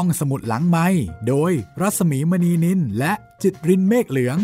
[0.00, 0.86] ห้องสมุดหลังไม้
[1.28, 4.38] โดยรัสมีมณีนินและจิตรินเมฆเหลือง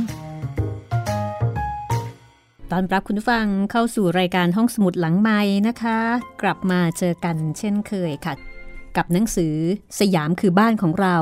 [2.71, 5.99] ตอนรับคุณฟังเข้าสู่รายการห้องสมุดหลังไม้นะคะ
[6.43, 8.35] กลับมาเจอกันเช่นเคยค่ะ
[8.97, 9.55] กับหนังสือ
[9.99, 11.17] สยามคือบ้านของเรา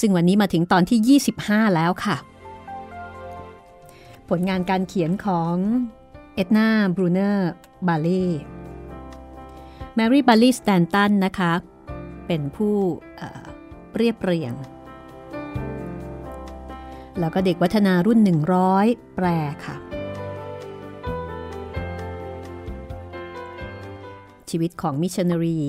[0.00, 2.16] ซึ่งวันนี้มาถึงตอนที่ 25 แล้วค่ะ
[4.28, 5.56] ผลงานการเขียนของ
[6.34, 7.50] เอ็ดนาบรูเนอร์
[7.86, 8.26] บาเล่
[9.94, 11.52] แมรี่บาลีสแตนตันนะคะ
[12.26, 12.76] เป็นผู้
[13.96, 14.54] เรียบเรียง
[17.18, 18.18] แล้วก็เด็กวัฒนารุ่น
[18.66, 19.26] 100 แปล
[19.66, 19.76] ค่ะ
[24.50, 25.60] ชีวิตของมิชชันนารี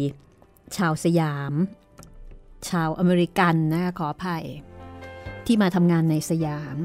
[0.78, 1.54] ชาวสยาม
[2.70, 4.46] ชาวอเมริกันนะคะขออภัย
[5.46, 6.78] ที่มาทำงานในสยาม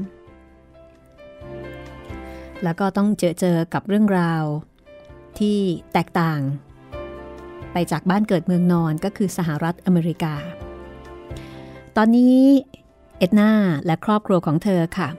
[2.63, 4.43] แล้วก็ต้องเจอเจอกับเรื่องราว
[5.39, 5.57] ที่
[5.93, 6.41] แตกต่าง
[7.73, 10.33] ไปจากบ้านเกิดเมืองนอนก็คือสหรัฐอเมริกา
[11.97, 12.37] ตอนนี้
[13.17, 13.51] เอ็ดนา
[13.85, 15.09] และครอบครัวของเธอค่ะ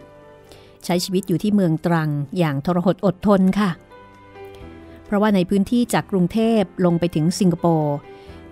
[0.84, 3.70] ใช้ชีวิตอยู่ที่เมืองตรังอย่างทรหดอดทนค่ะ
[5.04, 7.94] เพราะว่าในพื้นที่จากกรุงเทพลงไปถึงสิงคโปร์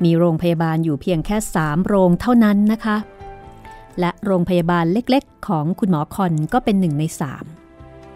[0.05, 2.97] มีโรงพยาบาลอยู่เพียงแค่ 3 โรงเท่านั้นนะคะ
[4.01, 7.05] และโรงพยาบาลเล็กๆ ของคุณหมอคอนก็เป็นหนึ่งใน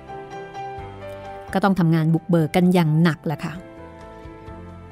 [0.01, 3.53] 3 ก็ต้องทำงานบุกเบิกกันอย่างหนักแหละค่ะ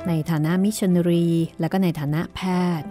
[0.08, 1.26] ในฐานะมิชชันนารี
[1.60, 2.40] และก็ในฐานะแพ
[2.80, 2.88] ทย์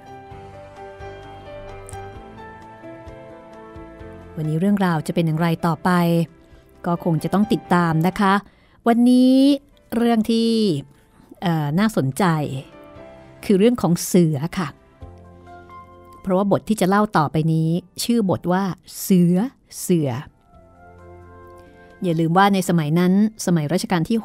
[4.36, 5.90] วันนี้เรื่องราวจะเป็นอย่างไรต่อไป
[6.86, 8.34] ก็คงจะต้องติดตามนะคะ
[8.88, 9.36] วันนี้
[9.96, 10.50] เรื่องที่
[11.80, 12.24] น่าสนใจ
[13.46, 14.68] คือเรื่องของเสือค่ะ
[16.22, 17.70] เพราะว่าบทที่จะเล่าต่อไปนี้
[18.04, 18.64] ชื่อบทว่า
[19.02, 19.38] เสือ
[19.82, 20.10] เสือ
[22.04, 23.14] อย่าลืมว่าในสมัยนั้น
[23.46, 24.20] สมัยรัชกาลที่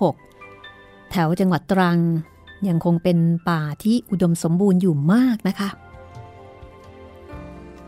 [0.51, 1.99] 6 แถวจังหวัดตรัง
[2.69, 3.19] ยังคงเป็น
[3.51, 5.69] ป่าที่อุดมสมบูรณ์อยู่มากนะคะ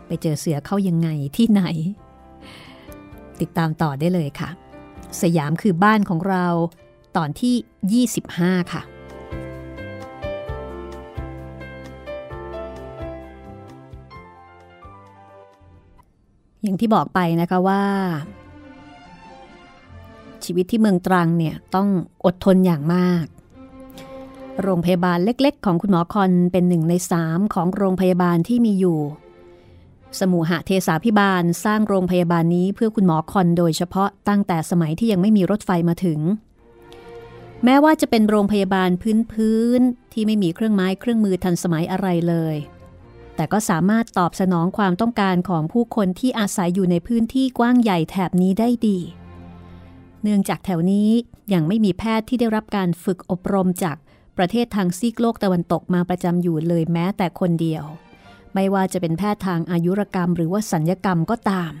[0.07, 1.63] ไปเจอเสือเข้ายังไงที่ไหน
[3.41, 4.49] ติดตามต่อได้เลยค่ะ
[5.21, 6.45] สยามคือบ้านของเรา
[7.17, 8.81] ตอนที่ 25 ค่ะ
[16.61, 17.83] อย่างที่บอกไปนะคะว่า
[20.43, 21.87] ชีวิตที่เมืองตรังเนี่ยต้อง
[22.25, 23.25] อดทนอย่างมาก
[24.63, 28.99] โรงพยาบาลเล็กๆ ของคุณหมอคอนเป็นหนึ่งในสามของโรงพยาบาลที่มีอยู่
[30.19, 36.19] สมุหะเทสาพิบาลสร้างโรงพยาบาลนี้เพื่อคุณหมอคอนโดยเฉพาะตั้งแต่สมัยที่ยังไม่มีรถไฟมาถึง
[37.63, 38.89] แม้ว่าจะเป็นโรงพยาบาล
[39.33, 42.55] พื้นๆที่ไม่มีเครื่องไม้เครื่องมือทันสมัยอะไรเลย
[43.35, 48.99] แต่ก็สามารถตอบสนองความต้องการของผู้คนที่อาศัยอยู่ในพื้นที่กว้างใหญ่แถบนี้ได้ดี
[50.23, 51.09] เนื่องจากแถวนี้
[51.53, 53.97] ยังไม่มีแพทย์ที่ได้รับการฝึกอบรมจาก
[54.39, 57.83] ประเทศทางซีกโลกตะวันตกมาประจำอยู่เลยแม้แต่คนเดียว
[58.53, 61.73] ไม่ว่าจะเป็นแพทย์ทางอายุรกรรม หรือว่าสัญญกรรมก็ตาม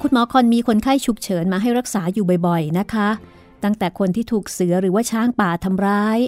[0.00, 3.08] คุณหมอคอนมีคนไข้ฉุกเฉินมาให้รักษาอยู่บ่อยๆนะคะ
[3.64, 6.18] ตั้งแต่คนที่ถูกเสือหรือว่าช้างป่าทำร้าย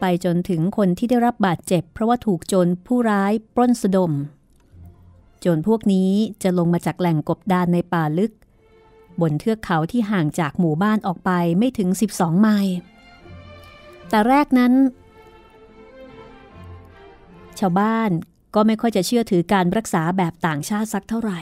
[0.00, 4.12] ไปจนถึงคนที่ได้รับบาดเจ็บ เพราะว่าถูกโจรผู้ร้ายปล้นสะดม
[5.40, 6.10] โจรพวกนี้
[6.42, 8.32] จะลงมาจากแหล่งกบดานในป่าลึก
[9.20, 12.74] บนเทือกเขาที่ห่างจากหมู่บ้านออกไปไม่ถึง 12 ไมล์
[14.14, 14.72] แต่แรกนั้น
[17.60, 18.10] ชาวบ้าน
[18.54, 21.40] ก็ไม่ค่อยจะเชื่อถือการรักษาแบบต่างชาติสักเท่าไหร่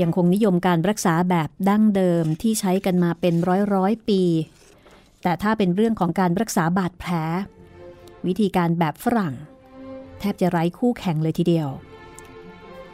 [0.00, 4.22] ยังคงนิยมการรักษาแบบดั้งเดิมที่ใช้กันมาเป็นร้อยร้อยปี
[5.22, 7.12] แต่ถ้าเป็นเรื่องของการรักษาบาดแผล
[8.26, 9.34] วิธีการแบบฝรั่ง
[10.18, 11.68] แทบจะไร้คู่แข่งเลยทีเดียว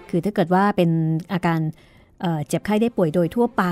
[0.08, 0.90] คือถ้าเกิดว่าเป็น
[1.32, 1.60] อาการ
[2.20, 3.64] เเจ็บไข้ได้ป่วยโดยทั่วไป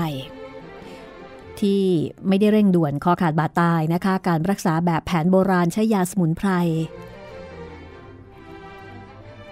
[1.61, 1.83] ที่
[2.27, 6.49] ไม่ได้เร่งด่วนคอขาดบาดตายนะคะ การรักษาแบบแผนโบราณใช้ยาสมุนไพร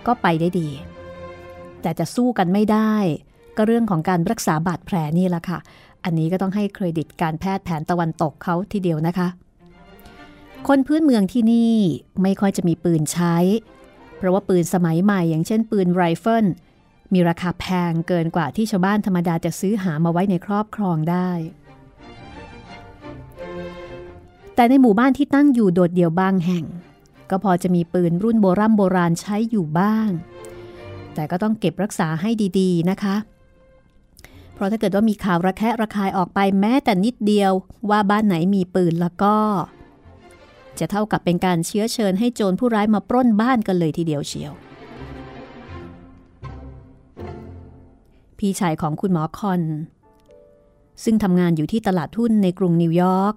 [0.06, 0.70] ก็ไปได้ดี
[1.82, 2.94] แต่จะสู้กันไม่ได้
[3.58, 5.60] ก็เรื่องของการรักษาบาดแผลนี่แหละค่ะ
[6.04, 9.28] อันนี้ก็ต้องให้เครดิตการแพทย์แผนตะวันตกเขาทีเดียวนะคะ
[10.68, 11.76] คนพื้นเมืองที่นี่
[12.22, 13.36] ไม่ค่อยจะมีปืนใช้
[14.18, 16.46] เพราะว่าปืนสมัยใหม่ อย่างเช่น ปืนไรเฟิล
[17.14, 21.30] มีราคาแพงเกินกว่าที่ชาวบ้านธรรมดาจะซื้อหามาไว้ในครอบครองได้
[24.56, 26.66] แต่ในหมู่บ้านที่ตั้งอยู่โดดเดี่ยวบางแห่ง
[27.30, 30.10] ก็พอจะมีปืนรุ่นโบรโบราณใช้อยู่บ้าง
[31.14, 32.30] แต่ก็ต้องเก็บรักษาให้
[32.60, 33.16] ดีๆนะคะ
[34.54, 37.52] เพราะถ้าเกิดว่ามีข่าวระแคะระคายออกไปแม้แต่นิดเดียว
[37.90, 39.36] ว่าบ้านไหนมีปืนแล้วก็
[40.80, 44.54] จะเท่ากับเป็นการเชื้อเชิญให้โจรผู้ร้ายมาปล้นบ้านกันเลยทีเดียวเชียว
[48.38, 49.62] พี่ชายของคุณหมอคอน
[51.04, 53.36] ซึ่งทำงานอยู่ที่ตลาดทุนในกรุงนิวยอร์ก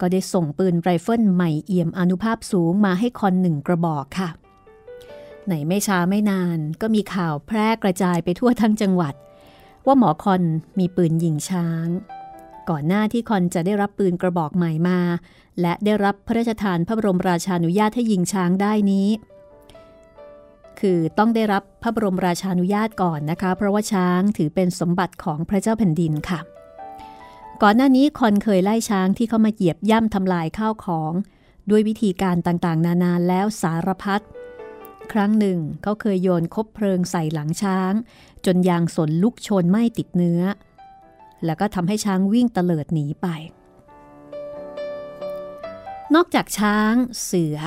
[0.00, 4.28] ก็ได้ส่งปืนไรเฟิลใหม่เอี่ยมอนุภาพสูงมาให้คอนหนึ่งกระบอกค่ะ
[5.46, 9.14] ไหนไม่ช้าไม่นานก็มีข่าวแพร่กระจายไปทั่วทั้งจังหวัด
[9.86, 10.42] ว่าหมอคอน
[10.78, 11.88] มีปืนยิงช้าง
[12.68, 15.00] ก่อนหน้าที่คอนจะได้รับปืนกระบอกใหม่มา
[15.60, 19.08] และได้รับพระราชทานพระบรมราชานุญาตให้ยิงช้างได้นี้
[20.80, 26.40] คือต้องได้รับพระบรมราชานุญาตก่อนนะคะ เพราะว่าช้างถือเป็นสมบัติของพระเจ้าแผ่นดินค่ะ
[27.62, 31.12] ก่อนหน้านี้คอนเคยไล่ช้างที่เข้ามาเหยียบย่ำทำลายข้าวของ
[31.70, 34.22] ด้วยวิธีการต่างๆ นานาแล้วสารพัด
[35.12, 37.92] ครั้งหนึ่งเขาเคยโยนคบเพลิงใส่หลังช้าง
[38.46, 40.42] จนยางสนลุกโชนไหม้ติดเนื้อ
[41.44, 43.26] แล้วก็ทำให้ช้างวิ่งเตลิดหนีไป
[46.14, 46.94] นอกจากช้าง
[47.24, 47.58] เสือ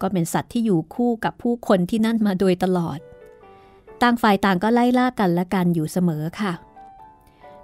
[0.00, 2.98] ก็เป็นสัตว์ที่อยู่คู่กับผู้คนที่นั่นมาโดยตลอด
[4.02, 6.52] ต่างฝ่ายต่างก็ไล่ล่ากันและกันอยู่เสมอค่ะ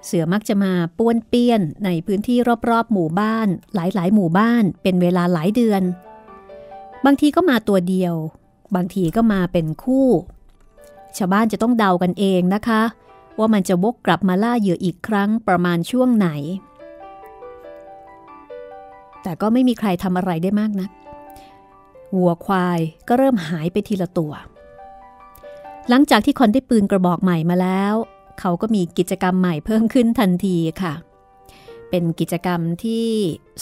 [0.04, 2.38] เสือมักจะมาป้วนเปี้ยนในพื้นที่
[2.70, 5.82] รอบๆ หมู่บ้าน หลายๆ หมู่บ้านเป็นเวลาหลายเดือน
[7.04, 8.14] บางทีก็มาตัวเดียว
[8.74, 10.08] บางทีก็มาเป็นคู่
[11.16, 12.82] ชาวบ้านจะต้องเดากันเองนะคะ
[13.38, 16.28] ว่ามันจะวกกลับมาล่าเหยื่ออีกครั้งประมาณช่วงไหน
[19.22, 20.90] แต่ก็ไม่มีใครทำอะไรได้มากนะัก
[22.16, 24.32] วัวควายก็เริ่มหายไปทีละตัว
[25.88, 27.94] หลังจากที่คนได้ปืนกระบอกใหม่มาแล้ว
[28.40, 30.94] เขาก็มีกิจกรรมใหม่เพิ่มขึ้นทันทีค่ะ
[31.90, 33.08] เป็นกิจกรรมที่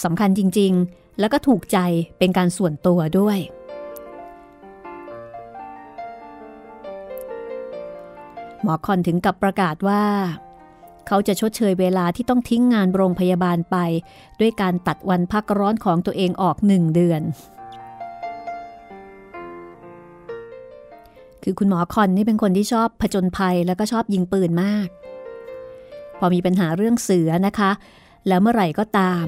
[0.03, 1.77] สำคัญจริง ๆ แล้วก็ถูกใจ
[2.17, 3.39] เป็นการส่วนตัวด้วย
[8.61, 10.03] หมอคอนถึงกับประกาศว่า
[11.07, 13.77] เขาจะชดเชยเวลาที่ต้องทิ้งงานโรงพยาบาลไป
[14.39, 17.21] ด้วยการตัดวันพักร้อนของตัวเองออกหนึ่งเดือน
[21.43, 24.87] คือคุณหมอคอนนี่เป็นคนที่ชอบผจญภัยแล้วก็ชอบยิงปืนมาก
[26.19, 27.71] พอมีปัญหาเรื่องเสือนะคะ
[28.27, 29.25] แล้วเมื่อไหร่ก็ตาม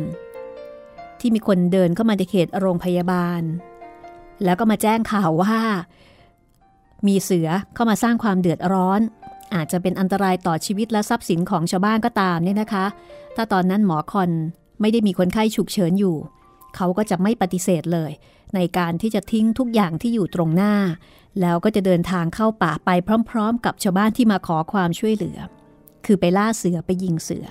[1.20, 3.42] ที่มีคนเดินเข้ามาในเขตโรงพยาบาล
[4.44, 5.58] แล้วก็มาแจ้งข่าวว่า
[7.08, 9.02] มีเสือเข้ามาสร้างความเดือดร้อน
[9.56, 12.86] อาจจะเป็นอันตรายต่อชีวิตและทรัพย์สินของชาวบ้านก็ตามเนี่ยนะคะ
[13.36, 14.32] ถ้าตอนนั้นหมอคอน
[14.82, 16.16] ไม่ได้มีคนไข้ฉุกเฉินอยู่
[16.76, 18.12] เขาก็จะไม่ปฏิเสธเลย
[18.56, 20.76] ในการที่จะทิ้งทุกอย่างที่อยู่ตรงหน้า
[21.42, 22.90] แล้วก็จะเดินทางเข้าป่าไป
[23.30, 25.38] พร้อม ๆ กับชาวบ้านที่มาขอความช่วยเหลือ
[26.06, 27.48] คือไปล่าเสือไปยิงเสือ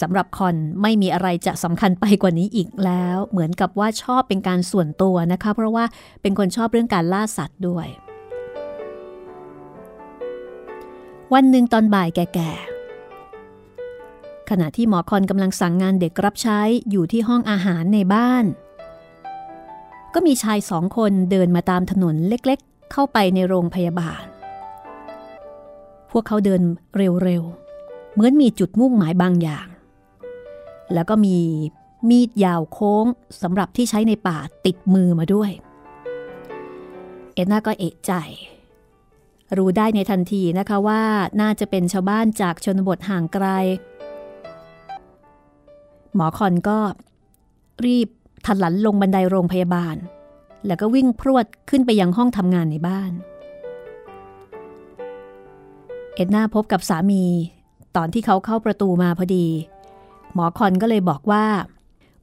[0.00, 5.84] สำหรับคอนไม่มีอะไรจะสำคัญไปกว่านี้อีกแล้ว เหมือนกับว่าชอบเป็นการส่วนตัวนะคะ เพราะว่า
[6.22, 7.86] เป็นคนชอบเรื่องการล่าสัตว์ด้วย
[11.34, 12.75] วันหนึ่งตอนบ่ายแก่ๆ
[14.50, 16.60] ขณะที่หมอคอนกำลังสั่งงานเด็กรับใช้
[16.90, 18.44] อยู่ที่ห้องอาหารในบ้าน
[20.14, 24.24] ก็มีชายสองคนเดินมาตามถนนเล็กๆ เข้าไปในโรงพยาบาล
[26.10, 26.62] พวกเขาเดิน
[26.96, 29.66] เร็วๆ เหมือนมีจุดมุ่งหมายบางอย่าง
[30.94, 31.38] แล้วก็มี
[32.08, 33.04] มีดยาวโค้ง
[33.42, 35.50] สำหรับที่ใช้ในป่าติดมือมาด้วย
[37.34, 38.12] เอ็นนาก็เอกใจ
[39.56, 41.02] รู้ได้ในทันทีนะคะว่า
[41.40, 43.46] น่าจะเป็นชาวบ้านจากชนบทห่างไกล
[46.16, 46.78] หมอคอนก็
[47.86, 48.08] รีบ
[48.46, 49.96] ทันหลันลงบันไดโรงพยาบาล
[50.66, 53.12] แล้วก็วิ่งพรวดขึ้นไปยังห้องทำงานในบ้าน
[56.14, 57.24] เอ็ดนาพบกับสามี
[57.96, 59.46] ตอนที่เขาเข้าประตูมาพอดี
[60.34, 61.44] หมอคอนก็เลยบอกว่า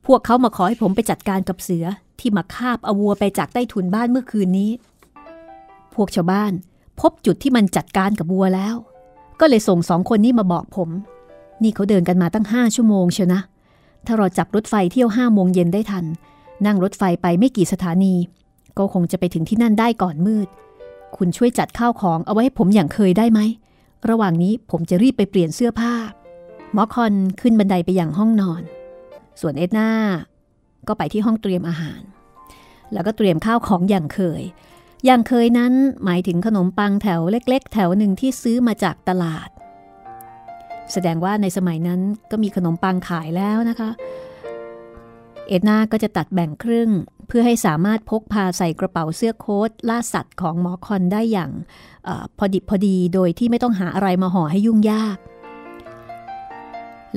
[0.05, 1.85] พวกเขามาขอให้ผมไปจัดการกับเสือ
[2.19, 4.71] ที่มาคาบอาวัวไปจากใต้ถุนบ้านเมื่อคืนนี้
[5.93, 6.51] พวกชาวบ้าน
[6.99, 8.75] พบจุดที่มันจัดการกับวัวแล้ว
[9.39, 10.89] ก็เลยส่งสองคนนี้มาบอกผม
[11.63, 13.41] นี่เขาเดินกันมาตั้งห้าชั่วโมงเชียวนะ
[14.05, 16.05] ถ้าเราจับรถไฟเที่ยวห้าโมงเย็นได้ทัน
[16.65, 18.13] นั่งรถไฟไปไม่กี่สถานี
[18.77, 20.47] ก็คงจะไปถึงที่นั่นได้ก่อนมืด
[21.17, 23.39] คุณช่วยจัดข้าวของเอาไว้ให้ผมอย่างเคยได้ไหม
[24.09, 25.93] ระหว่างนี้ผมจะรีบไปเปลี่ยนเสื้อผ้า
[26.75, 28.61] มอคอนขึ้นบันไดไปอย่างห้องนอน
[29.41, 29.89] ส่วนเอ็ดนา
[30.87, 32.01] ก็ไปที่ห้องเตรียมอาหาร
[32.93, 34.41] แล้วก็เตรียมข้าวของอย่างเคย
[35.05, 35.73] อย่างเคยนั้น
[36.05, 39.49] หมายถึงขนมปังแถวเล็ก ๆ แถวหนึ่งที่ซื้อมาจากตลาด
[40.93, 43.89] แสดงว่าในสมัยนั้นก็มีขนมปังขายแล้วนะคะ
[45.47, 46.89] เอ็ดนาก็จะตัดแบ่งครึ่ง
[47.27, 51.51] เพื่อให้สามารถพกพาใส่กระเป๋าเสื้อโค้ทล่าสัตว์ของหมอคอนได้อย่าง
[52.07, 55.17] อพอดิบพอดีโดยที่ไม่ต้องหาอะไรมาห่อให้ยุ่งยาก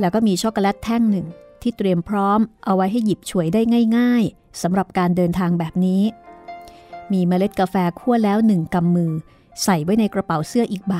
[0.00, 1.26] แล้วก็มีช็อกโกแลตแท่งหนึ่ง
[1.62, 3.62] ที่เตรียมพร้อมเอาไว้ให้หยิบฉวยได้
[3.98, 6.02] ง่ายๆสำหรับการเดินทางแบบนี้
[7.12, 9.12] มีเมล็ดกาแฟคั่วแล้วหนึ่งกำมือ
[9.64, 10.94] ใส่ไว้ในกระเป๋าเสื้ออีกใบ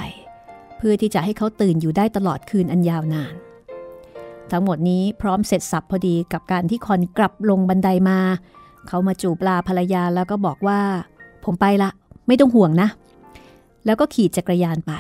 [0.76, 3.34] เพื่อที่จะให้เขาตื่นอยู่ได้ตลอดคืนอันยาวนาน
[4.50, 8.18] ทั้งหมดนี้พร้อมเสร็จสับพอดีกับการที่คอนกลับลงบันไดมา
[8.88, 10.80] เขามาจูบลาภรรยาแล้วก็บอกว่า
[11.44, 11.90] ผมไปละ
[12.26, 12.88] ไม่ต้องห่วงนะ
[13.86, 14.92] แล้วก็ขี่จักรยานไป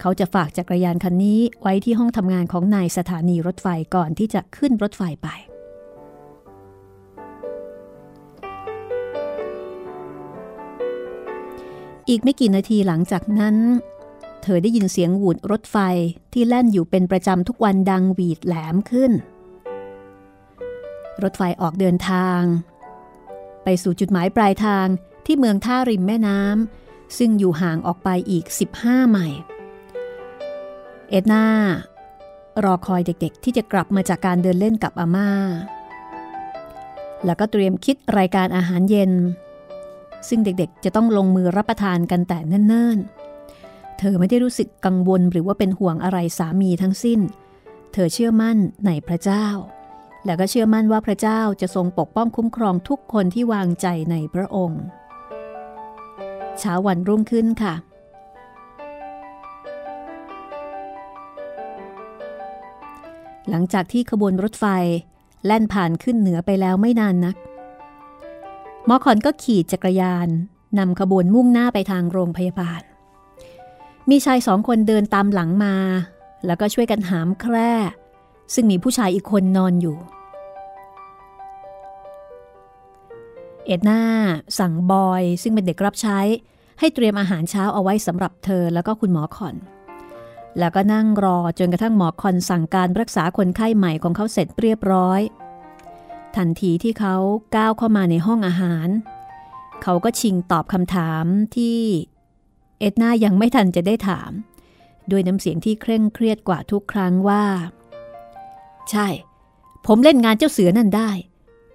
[0.00, 5.28] เขาจะฝากจักรยานคันนี้ไว้ที่ห้องทำงานของนายสถานีรถไฟก่อนที่จะขึ้นรถไฟไป
[12.08, 13.56] อีกไม่กี่นาทีหลังจากนั้น
[14.48, 15.76] เธอได้ยินเสียงหวูดรถไฟ
[16.32, 19.12] ที่แล่นอยู่เป็นประจำทุกวันดังหวีดแหลมขึ้น
[21.22, 22.40] รถไฟออกเดินทาง
[23.64, 24.86] ไปสู่จุดหมายปลายทาง
[25.26, 28.44] ที่เมืองท่าริมแม่น้ำซึ่งอยู่ห่างออกไปอีก
[28.78, 29.40] 15 ไมล์
[31.10, 31.46] เอ็ดนา
[32.64, 35.30] รอคอยเด็กๆ ที่จะกลับมาจากการเดินเล่นกับอาม่า
[37.24, 39.12] แล้วก็เตรียมคิดรายการอาหารเย็น
[40.28, 43.15] ซึ่งเด็กๆ จะต้องลงมือรับประทานกันแต่เนิ่นๆ
[43.98, 47.20] เธอไม่ได้รู้สึกกังวลหรือว่าเป็นห่วงอะไรสามีทั้งสิ้น
[47.92, 49.46] เธอเชื่อมั่นในพระเจ้า
[50.24, 54.82] แล้วก็เชื่อมั่นว่าพระเจ้าจะทรงปกป้องคุ้มครองทุกคนที่วางใจในพระองค์
[56.58, 57.74] เช้าวันรุ่งขึ้นค่ะ
[63.50, 64.66] หลังจากที่ขบวนรถไฟ
[65.46, 67.36] แล่นผ่านขึ้นเหนือไปแล้วไม่นานนัก
[68.88, 70.28] มอคอนก็ขี่จักรยาน
[70.78, 72.82] นำขบวนมุ่งหน้าไปทางโรงพยาบาล
[74.10, 75.74] มีชายสองคนเดินตามหลังมา
[76.46, 77.72] แล้วก็ช่วยกันหามแคร่
[78.54, 79.96] ซึ่งมีผู้ชายอีกคนนอนอยู่
[83.66, 84.02] เอ็ดนา
[84.58, 86.18] สั่งบอยซึ่งเป็นเด็กรับใช้
[86.78, 89.56] ให้เตรียมอาหารเช้าเอาไว้สำหรับเธอแล้วก็คุณหมอคอน
[90.58, 95.20] แล้วก็นั่งรอจนกระทั่งหมอคอนสั่งการรักษาคนไข้ใหม่ของเขาเสร็จเรียบร้อย
[96.36, 97.16] ทันทีที่เขา
[97.56, 98.88] ก้าวเข้ามาในห้องอาหาร
[99.82, 101.24] เขาก็ชิงตอบคำถาม
[101.56, 101.78] ที่
[102.78, 104.30] เอ็ดนายังไม่ทันจะได้ถาม
[105.10, 107.44] ด้วยน้ำเสียงที่เคร่งเครียดกว่าทุกครั้งว่า
[108.90, 109.08] ใช่
[109.86, 111.10] ผมเล่นงานเจ้าเสือนั่นได้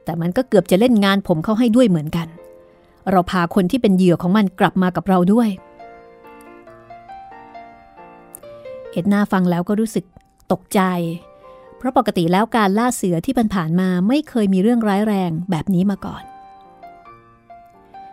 [0.03, 2.27] แต่มันก็เกือบจะเล่นงานผมเข้าให้ด้วยเหมือนกัน
[3.10, 5.50] เราพาคนที่เป็นเหยื่อของมันกลับมากับเราด้วย
[8.91, 10.05] เอ็ดนาฟังแล้วก็รู้สึก
[10.51, 10.81] ตกใจ
[11.77, 16.24] เพราะปกติแล้วการล่าเสือที่ผ่านมาไม่เคยมีเรื่องร้ายแรงแบบนี้มาก่อน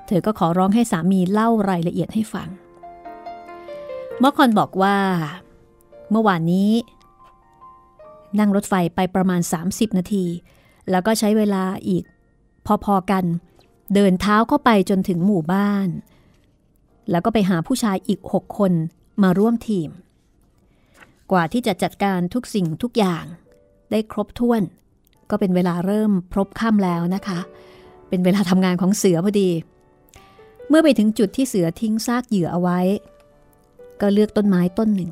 [0.06, 2.48] เธอก็ขอร้องให้สามีเล่ารายละเอียดให้ฟัง
[4.22, 4.96] มอคอนบอกว่า
[6.10, 6.70] เมื่อวานนี้
[8.38, 10.24] นั่งรถไฟไปประมาณ 30 นาที
[10.90, 12.04] แล้วก็ใช้เวลาอีก
[12.84, 13.24] พอๆกัน
[13.94, 15.88] เดินเท้าเข้าไปจนถึงหมู่บ้าน
[17.10, 18.72] แล้วก็ไปหาผู้ชายอีก 6 คน
[19.22, 19.88] มาร่วมทีม
[21.32, 23.24] กว่าที่จะจัดการทุกสิ่งทุกอย่าง
[23.90, 24.62] ได้ครบถ้วน
[25.30, 27.40] ก็เป็นเวลาเริ่มพรบค่ำแล้วนะคะ
[28.08, 29.50] เป็นเวลาทำงานของเสือพอดี
[30.68, 32.80] เมื่อไปถึงจุดที่เสือทิ้งซากเหยื่อเอาไว้
[34.02, 35.10] ก็เลือกต้นไม้ต้นหนึ่ง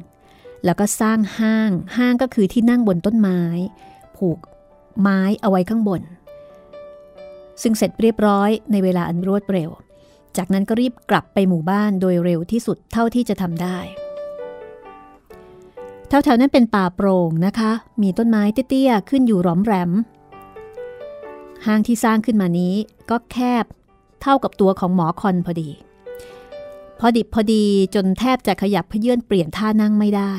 [0.64, 3.40] แล้วก็สร้างห้างห้างก็คือที่นั่งบนต้นไม้
[4.16, 4.38] ผูก
[5.00, 6.02] ไม้เอาไว้ข้างบน
[7.62, 9.70] ซึ่งเสร็จเรียบร้อยในเวลาอันรวดเร็ว
[10.36, 13.78] จากนั้นก็รีบกลับไปหมู่บ้านโดยเร็วที่สุดเท่าที่จะทำได้
[16.08, 19.90] แถวๆนั้นเป็นป่าโปร่งนะคะ มีต้นไม้เตี้ยๆขึ้นอยู่หลอมแรม
[21.66, 22.74] ห้างที่สร้างขึ้นมานี้
[23.10, 23.64] ก็แคบ
[24.22, 25.70] เท่ากับตัวของหมอคอนพอดี
[27.00, 30.32] พอดิบพอดีจนแทบจะขยับเพื่อนเปลี่ยนท่านั่งไม่ได้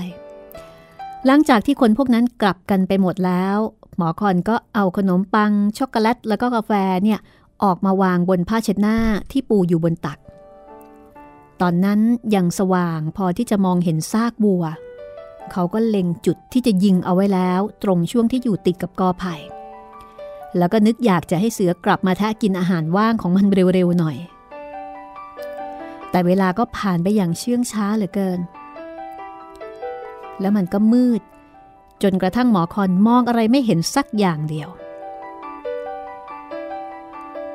[1.26, 3.58] หลังจากที่คนพวกนั้นกลับกันไปหมดแล้ว
[3.98, 6.72] หมอคอนก็เอาขนมปัง ช็อกโกแลต แล้วก็กาแฟ
[7.04, 7.20] เนี่ย
[7.64, 8.98] ออกมาวางบนผ้าเช็ดหน้า
[9.32, 10.20] ที่ปูอยู่บนตัก
[11.62, 12.00] ตอนนั้น
[12.36, 14.64] ยังสว่างพอที่จะมองเห็นซากบัว
[15.52, 19.36] เขาก็เล็งจุดที่จะยิงเอาไว้แล้ว ตรงช่วงที่อยู่ติดกับกอไผ่
[20.58, 24.18] แล้วก็นึกอยากจะให้เสือกลับมาแทะกินอาหารว่างของมันเร็วๆหน่อย
[26.18, 28.40] แต่เวลาก็ผ่านไปอย่างเชื่องช้าเหลือเกิน
[30.42, 31.22] แล้วมันก็มืด
[32.04, 34.70] จนกระทั่งหมอคอนมองอะไรไม่เห็นสักอย่างเดียว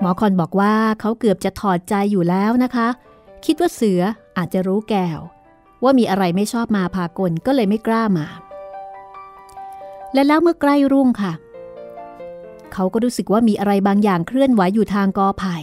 [0.00, 2.88] หมอคอนบอกว่าเขาเกือบจะถอดใจอยู่แล้วนะคะ
[3.44, 4.00] คิดว่าเสือ
[4.36, 5.18] อาจจะรู้แก้ว
[5.82, 8.26] ว่ามีอะไรไม่ชอบมาพากลก็เลยไม่กล้ามา
[10.12, 11.32] และแล้วเมื่อใกล้รุ่งค่ะ
[12.72, 15.58] เขาก็รู้สึกว่ามีอะไรบางอย่างเคลื่อนไหวอยู่ทางกอไผ่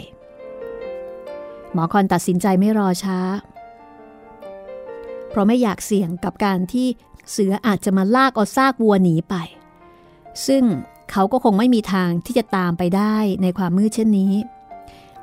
[1.74, 3.20] หมอคอนตัดสินใจไม่รอช้า
[5.30, 6.88] เพราะไม่อยากเสี่ยงกับการที่
[7.32, 9.36] เสืออาจจะมาลากเอาซากวัวหนีไป
[10.48, 10.64] ซึ่ง
[11.12, 14.34] เขาก็คงไม่มีทางที่จะตามไปได้ในความมืดเช่นนี้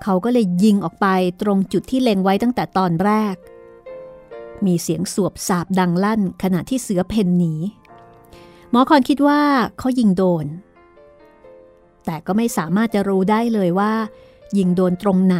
[0.02, 1.06] เขาก็เลยยิงออกไป
[1.42, 3.34] ตรงจุดที่เล็งไว้ตั้งแต่ตอนแรก
[4.66, 7.54] มีเสียงสวบสาบดังลั่นขณะที่เสือเพ่นหนี
[8.70, 9.40] หมอคอนคิดว่า
[9.78, 10.46] เขายิงโดน
[12.04, 13.92] แต่ก็ไม่สามารถจะรู้ได้เลยว่า
[14.58, 15.38] ยิงโดนตรงไหน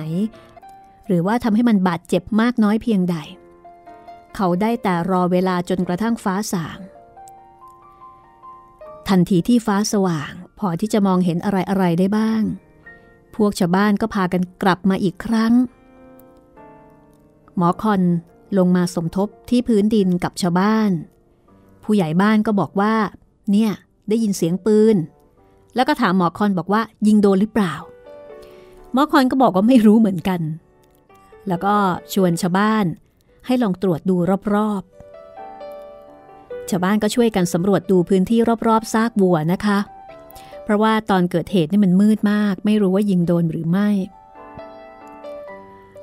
[1.06, 3.16] หรือว่าทำให้มันบาดเจ็บมากน้อยเพียงใด
[4.36, 6.78] เขาได้แต่รอเวลาจนกระทั่งฟ้าสาง
[9.08, 12.42] ทันทีที่ฟ้าสว่าง พอที่จะมองเห็นอะไรอะไรได้บ้าง
[13.36, 15.52] พวกชาวบ้านก็พากันกลับมาอีกครั้ง
[17.56, 18.02] หมอคอน
[18.58, 20.90] ลงมาสมทบที่พื้นดินกับชาวบ้าน
[21.84, 22.94] ผู้ใหญ่บ้านก็บอกว่า
[23.52, 23.70] เนี่ย
[24.08, 24.96] ได้ยินเสียงปืน
[25.74, 27.74] แล้วก็ถามหมอคอนบอกว่ายิงโดนหรือเปล่า
[28.92, 30.40] หมอคอนก็บอกว่าไม่รู้เหมือนกัน
[31.48, 31.74] แล้วก็
[32.12, 32.86] ชวนชาวบ้าน
[33.46, 34.16] ให้ลองตรวจดู
[34.54, 39.78] รอบๆ ชาวบ้านก็ช่วยกันสำรวจดูพื้นที่รอบๆซากวัวนะคะ
[40.64, 43.88] เพราะว่าตอนเกิดเหตุนี่มันมืดมาก ไม่รู้ว่ายิงโดนหรือไม่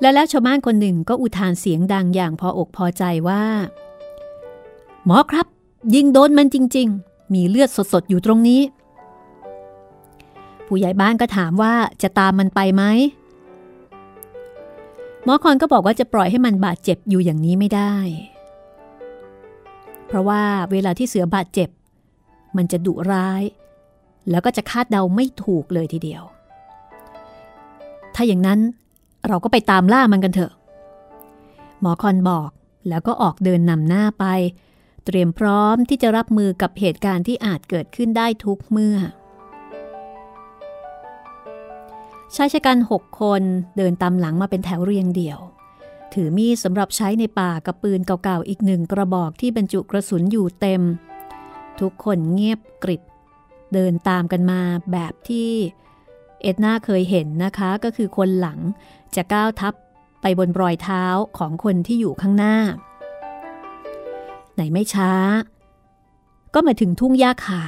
[0.00, 3.44] และแล้วชาวบ้านคนหนึ่งก็อุทานเสียงดังอย่างพออกพอใจว่า
[5.04, 5.46] หมอครับ
[5.94, 8.60] ยิงโดนมันจริง ๆ มีเลือดสดๆอยู่ตรงนี้
[10.66, 12.82] ผู้ใหญ่บ้านก็ถามว่าจะตามมันไปไหม
[15.24, 17.94] หมอคอนก็บอกว่าจะปล่อยให้มันบาดเจ็บอยู่อย่างนี้ไม่ได้
[20.06, 21.68] เพราะว่าเวลาที่เสือบาดเจ็บ
[22.56, 23.42] มันจะดุร้าย
[24.30, 26.22] แล้วก็จะคาดเดาไม่ถูกเลยทีเดียว
[28.14, 28.60] ถ้าอย่างนั้น
[29.28, 30.52] เราก็ไปตามล่ามันกันเถอะ
[31.80, 32.50] หมอคอนบอก
[32.88, 34.24] แล้วก็ออกเดินนำหน้าไป
[35.04, 38.96] เตรียมพร้อมที่จะรับมือกับเหตุการณ์ที่อาจเกิดขึ้นได้ทุกเมื่อ
[42.36, 43.42] ชายชะกันหกคน
[43.76, 45.40] เดินตามหลังมาเป็นแถวเรียงเดี่ยว
[46.14, 50.82] ถือมีดสำหรับใช้ในป่ากับปืนเก่าๆอีกหนึ่งกระบอกที่บรรจุกระสุนอยู่เต็ม
[51.80, 53.02] ทุกคนเงียบกริบ
[53.74, 54.60] เดินตามกันมา
[54.92, 55.50] แบบที่
[56.42, 58.58] เอ็ดนาเคยเห็นนะคะก็คือคนหลัง
[59.14, 59.74] จะก้าวทับ
[60.22, 61.04] ไปบนรอยเท้า
[61.38, 62.56] ของคนที่อยู่ข้างหน้า
[64.54, 65.12] ไหนไม่ช้า
[66.54, 67.62] ก็มาถึงทุ่งหญ้าคา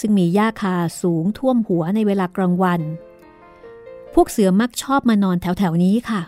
[0.00, 2.80] ซึ่งมีหญ้าคาสูงท่วมหัวในเวลากลางวัน
[4.14, 6.22] พวกเสือมักชอบมานอนแถวๆนี้ค่ะ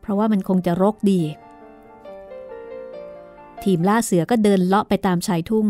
[0.00, 1.20] เพราะว่ามันคงจะรกดี
[3.64, 5.66] ทีมล่าเสือก็เดินเลาะไปตามชายทุ่ง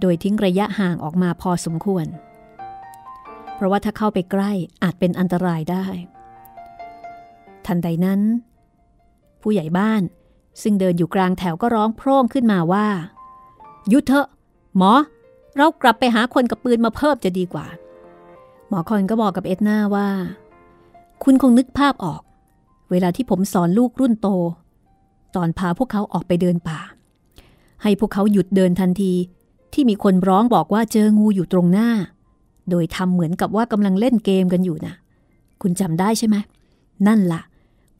[0.00, 2.06] โดยทิ้งระยะห่างออกมาพอสมควร
[3.54, 4.52] เพราะว่าถ้าเข้าไปใกล้
[4.82, 5.84] อาจเป็นอันตรายได้
[7.66, 8.20] ทันใดนั้น
[9.42, 10.02] ผู้ใหญ่บ้าน
[10.62, 12.86] ซึ่งเดินอยู่กลางแถวก็ร้องโพร่งขึ้นมาว่า
[13.88, 14.26] หยุดเถอะ
[14.76, 14.92] หมอ
[15.56, 17.66] เรากลับไปหาคนกับปืนมาเพิ่มจะดีกว่า
[18.68, 20.08] หมอคอนก็บอกกับเอ็ดนาว่า
[21.24, 22.22] คุณคงนึกภาพออก
[22.90, 24.28] เวลาที่ผมสอนลูกรุ่นโต
[25.36, 26.80] ตอนพาพวกเขาออกไปเดินป่า
[27.82, 29.12] ให้พวกเขาหยุดเดินทันที
[29.72, 31.90] ที่มีคนร้องบอกว่าเจองูอยู่ตรงหน้า
[32.70, 34.94] โดยทำเหมือนกับว่ากำลังเล่นเกมกันอยู่นะ
[35.62, 36.36] คุณจำได้ใช่ไหม
[37.06, 37.42] นั่นละ่ะ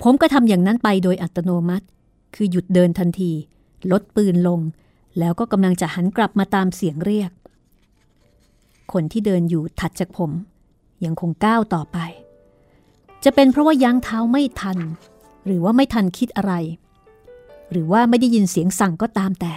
[0.02, 1.86] ผมก็ทำอย่างนั้นไปโดยอัตโนมัติ
[2.34, 3.32] คือหยุดเดินทันที
[3.90, 4.60] ลดปืนลง
[5.18, 7.30] แล้วก็กำลังจะหันกลับมาตามเสียงเรียก
[8.92, 10.30] คนที่เดินอยู่ถัดจากผม
[11.04, 11.98] ยังคงก้าวต่อไป
[13.24, 14.78] จะเป็นเพราะว่ายั้งเท้าไม่ทัน
[15.46, 16.52] หรือว่าไม่ทันคิดอะไร
[17.70, 19.54] หรือว่าไม่ได้ยินเสียงสั่งก็ตามแต่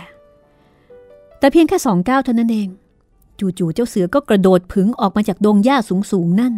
[1.39, 2.69] แต่เพียงแค่สองก้าวเท่านั้นเอง
[3.39, 5.77] จู่ๆเจ้าเสือก็กระโดดผึงออกมาจากดงหญ้า
[6.11, 6.53] สูงๆนั่น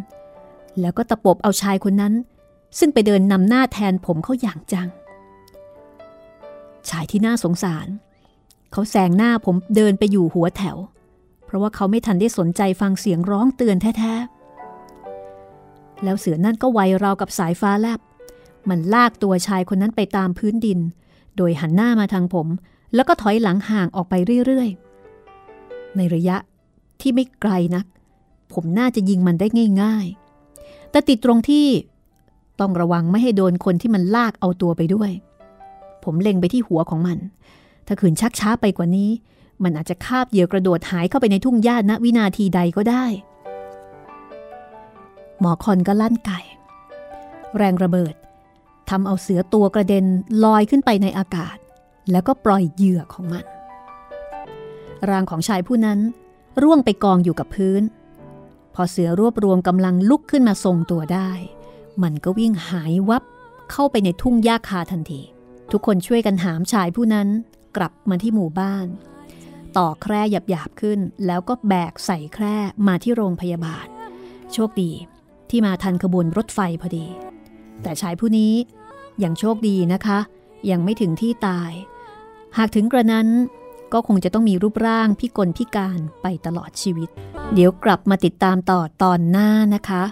[0.79, 2.13] แล้วก็ตะปบเอาชายคนนั้น
[2.79, 4.87] ซึ่งไปเดินนำหน้าแทนผมเขาอย่างจัง
[6.89, 7.87] ชายที่น่าสงสาร
[8.71, 10.77] เขาแซงหน้าผมเดินไปอยู่หัวแถว
[11.45, 14.36] เพราะว่าเขาไม่ทันได้สนใจฟังเสียงร้องเตือนแท้ๆ
[16.03, 17.99] แล้วเสือนั่นก็ไวราวกับสายฟ้าแลบ
[18.69, 20.79] มันลากตัวชายคนนั้นไปตามพื้นดิน
[21.37, 22.47] โดยหันหน้ามาทางผม
[22.95, 24.13] แล้วก็ถอยหลังห่างออกไป
[24.45, 26.37] เรื่อยๆ ในระยะ
[27.01, 27.85] ที่ไม่ไกลนัก
[28.53, 29.47] ผมน่าจะยิงมันได้
[29.81, 30.05] ง่าย
[30.49, 31.67] ๆ แต่ติดตรงที่
[32.59, 35.11] ต้องระวังไม่ให้โดนคนที่มันลากเอาตัวไปด้วย
[36.03, 37.17] ผมเล็งไปที่หัวของมัน
[37.87, 39.09] ถ้าขืนชักช้าไปกว่านี้
[39.63, 43.05] มันอาจจะคาบเหยื่อกระโดดหายเข้าไปในทุ่งหญ้าณวินาทีใดก็ได้
[45.39, 46.39] หมอคอนก็ลั่นไก่
[47.57, 48.15] แรงระเบิด
[48.89, 50.05] ทำเอาเสือตัวกระเด็น
[50.43, 51.57] ลอยขึ้นไปในอากาศ
[52.11, 53.45] แล้วก็ปล่อยเหยื่อของมัน
[55.09, 55.99] ร่างของชายผู้นั้น
[56.63, 57.83] ร่วงไปกองอยู่กับพื้น
[58.75, 61.29] พอเสือรวบรวมกำลังลุกขึ้นมาทรงตัวได้
[62.03, 63.23] มันก็วิ่งหายวับ
[63.71, 65.21] เข้าไปในทุ่งหญ้าคาทันที
[65.71, 67.27] ทุกคนช่วยกันหามชายผู้นั้น
[67.77, 68.87] กลับมาที่หมู่บ้าน
[69.77, 73.85] ต่อแคร่หยาบๆขึ้น แล้วก็แบกใส่แคร่มาที่โรงพยาบาล
[74.53, 74.91] โชคดี
[75.49, 77.05] ที่มาทันขบวนรถไฟพอดี
[77.81, 78.53] แต่ชายผู้นี้
[79.23, 80.19] ยังโชคดีนะคะ
[80.69, 81.71] ยังไม่ถึงที่ตาย
[82.57, 83.27] หากถึงกระนั้น
[83.93, 87.09] ก็คงจะต้องมีรูปร่างพิกลพิการไปตลอดชีวิต
[87.53, 90.03] เดี๋ยวกลับมาติดตามต่อตอนหน้านะคะ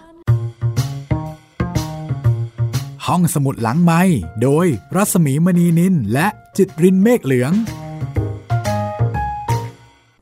[3.06, 4.02] ห้องสมุดหลังไม้
[4.41, 7.52] โดยรัสมีมณีนินและจิตรินเมฆเหลือง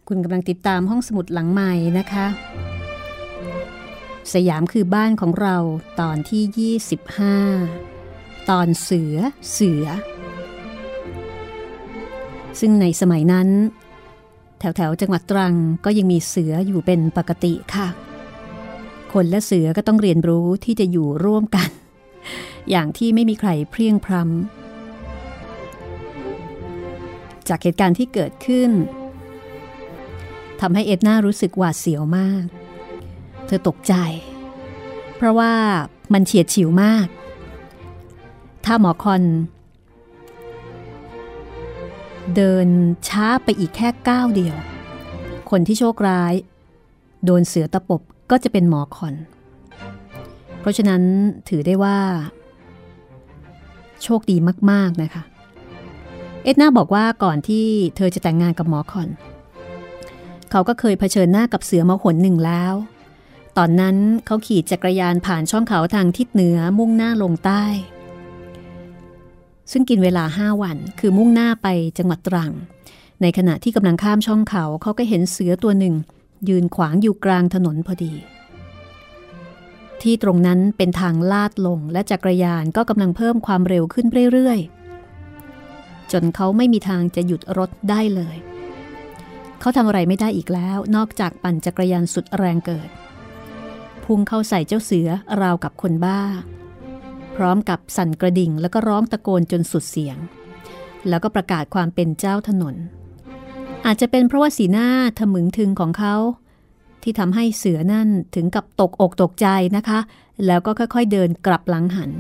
[0.07, 2.25] คุณกำลังติดตามห้องสมุดหลังใหม่นะคะ
[4.33, 5.57] สยามคือบ้านของเรา
[6.01, 6.77] ตอนที่
[7.67, 9.15] 25 ตอนเสือ
[9.51, 9.85] เสือ
[12.59, 13.49] ซึ่งในสมัยนั้น
[14.59, 15.55] แถวแถวจังหวัดตรัง
[15.85, 17.87] ก็ยังมีเสืออยู่เป็นปกติค่ะ
[19.13, 21.69] คนและเสือก็ต้องเรียนรู้ที่จะอยู่ร่วมกัน
[22.69, 24.25] อย่างที่ไม่มีใครเพรียงพรำ
[27.49, 28.71] จากเหตุการณ์ที่เกิดขึ้น
[30.61, 32.45] ทำให้เอ็ดนารู้สึกหวาดเสียวมาก
[33.47, 33.93] เธอตกใจ
[35.15, 35.53] เพราะว่า
[36.13, 37.07] มันเฉียดฉิวมาก
[38.65, 39.23] ถ้าหมอคอน
[42.35, 42.67] เดิน
[43.07, 44.55] ช้าไปอีกแค่ก้าวเดียว
[45.49, 46.33] คนที่โชคร้าย
[47.25, 48.01] โดนเสือตะปบ
[48.31, 49.15] ก็จะเป็นหมอคอน
[50.59, 51.01] เพราะฉะนั้น
[51.49, 51.97] ถือได้ว่า
[54.03, 54.37] โชคดี
[54.71, 55.23] มาก ๆ นะคะ
[56.43, 59.09] เอ็ดนาบอกว่าก่อนที่เธอจะแต่งงานกับหมอคอน
[60.51, 62.73] เขาก็เคยเผชิญหน้ากับเสือมาหนหนึ่งแล้ว
[63.57, 67.65] ตอนนั้นเขาขี่จักรยานผ่านช่องเขาทางทิศเหนือมุ่งหน้าลงใต้
[69.71, 72.51] ซึ่งกินเวลาห้าวันคือมุ่งหน้าไปจังหวัดตรัง
[73.21, 75.95] ในขณะที่กำลังข้ามช่องเขาเขาก็เห็นเสือตัวหนึ่ง
[76.49, 78.13] ยืนขวางอยู่กลางถนนพอดี
[80.01, 88.37] ที่ตรงนั้นเป็นทางลาดลงและจักรยานก็กำลังเพิ่มความเร็วขึ้นเรื่อยๆ จนเขาไม่มีทางจะหยุดรถได้เลย
[89.59, 92.89] เขาทำอะไรไม่ได้อีกแล้ว นอกจากปั่นจักรยานสุดแรงเกิด
[94.05, 95.09] พุ่งเข้าใส่เจ้าเสือ
[95.41, 96.21] ราวกับคนบ้า
[97.35, 100.17] พร้อมกับสั่นกระดิ่งแล้วก็ร้องตะโกนจนสุดเสียง
[101.09, 102.75] แล้วก็ประกาศความเป็นเจ้าถนน
[103.85, 104.87] อาจจะเป็นเพราะว่าสีหน้า
[105.17, 106.15] ทะมึงถึงของเขา
[107.03, 109.99] ที่ทำให้เสือนั่นถึงกับตกอกตกใจนะคะ
[110.45, 112.11] แล้วก็ค่อยๆเดินกลับหลังหัน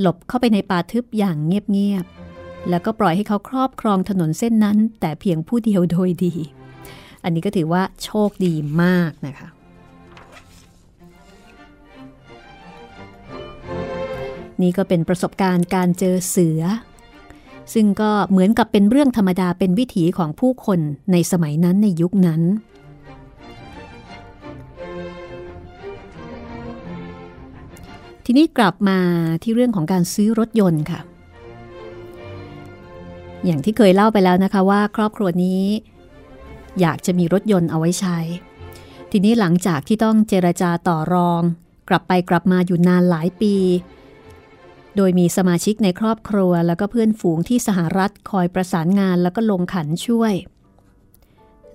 [0.00, 6.34] หลบเข้าไปในป่าทึบอย่างเงียบๆแล้วก็ปล่อยให้เขาครอบครองถนนเส้นนั้น แต่เพียงผู้เดียวโดยดี
[7.24, 9.48] อันนี้ก็ถือว่าโชคดีมากนะคะ
[14.62, 16.62] นี่ก็เป็นประสบการณ์การเจอเสือ
[17.74, 20.80] ซึ่งก็เหมือนกับเป็นเรื่องธรรมดาเป็นวิถีของผู้คน
[21.12, 22.42] ในสมัยนั้นในยุคนั้น
[28.24, 28.98] ทีนี้กลับมา
[29.42, 31.00] ที่เรื่องของการซื้อรถยนต์ค่ะ
[33.44, 35.62] อย่างที่เคยเล่าไปแล้วนะคะว่าครอบครัวนี้
[36.80, 38.18] อยากจะมีรถยนต์เอาไว้ใช้
[39.10, 41.42] ทีนี้หลังจากที่ต้องเจรจาต่อรอง
[41.88, 43.54] กลับไปกลับมาอยู่นานหลายปี
[44.96, 50.34] โดยมีสมาชิกในครอบครัวแล้วก็เพื่อนฝูงที่สหรัฐคอยประสานงานแล้วก็ลงขันช่วย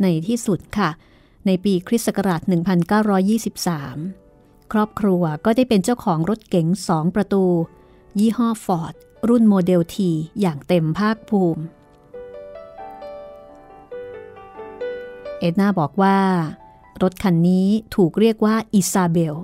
[0.02, 0.90] ในที่สุดค่ะ
[1.46, 2.42] ในปีคริสต์ศักราช
[3.98, 7.46] 1923 ครอบครัวก็ได้เป็นเจ้าของรถเก๋งสองประตู
[8.20, 8.94] ยี่ห้อฟอร์ด
[9.30, 10.10] รุ่นโมเดลที
[10.42, 11.64] อย่างเต็มภาคภูมิ
[15.40, 16.18] เอ็ดนาบอกว่า
[17.02, 19.36] รถคันนี้ถูกเรียกว่าอิซาเบล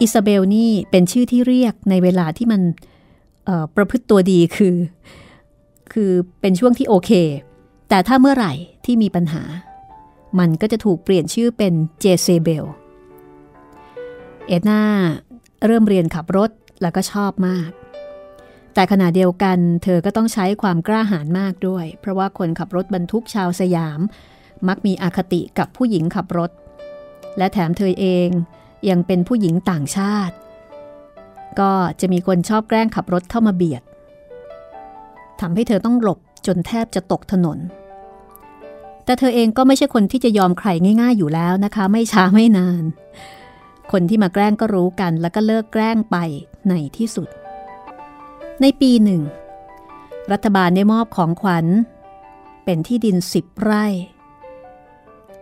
[0.00, 2.60] อิซาเบลนี่เป็นชื่อที่เรียกในเวลาที่มัน
[3.76, 4.76] ประพฤติตัวดีคือ
[5.92, 7.10] คือเป็นช่วงที่โอเค
[7.88, 8.52] แต่ถ้าเมื่อไหร่
[8.84, 9.42] ที่มีปัญหา
[10.38, 12.64] มันก็จะถูกเปลี่ยนชื่อเป็นเจเซเบล
[14.46, 14.82] เอ็ดนา
[15.66, 16.50] เริ่มเรียนขับรถ
[16.82, 17.70] แล้วก็ชอบมาก
[18.74, 24.00] แต่ขณะเดียวกันเธอก็ต้องใช้ความกล้าหาญมากด้วย เพราะว่าคนขับรถบรรทุกชาวสยาม
[24.68, 26.50] มักมีอคติกับผู้หญิงขับรถ
[27.38, 28.28] และแถมเธอเอง
[28.90, 30.34] ยังเป็นผู้หญิงต่างชาติ
[31.60, 33.82] ก็จะมีคนชอบแกล้งขับรถเข้ามาเบียด
[35.40, 37.58] ทำให้เธอต้องหลบจนแทบจะตกถนน
[39.04, 40.68] แต่เธอเองก็ไม่ใช่คนที่จะยอมใคร
[41.00, 42.84] ง่าย ๆอยู่แล้วนะคะ ไม่ช้าไม่นาน
[43.92, 46.16] คนที่มาแกล้งก็รู้กันแล้วก็เลิกแกล้งไป
[46.68, 47.28] ในที่สุด
[48.60, 49.22] ในปีหนึ่ง
[50.32, 51.66] รัฐบาลได้มอบของขวัญ
[52.64, 53.86] เป็นที่ดินสิบไร่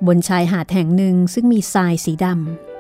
[0.07, 2.72] บนชายหาดแห่งหนึ่งซึ่งมีทรายสีดำ